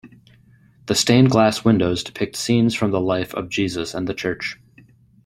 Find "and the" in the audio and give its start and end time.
3.93-4.15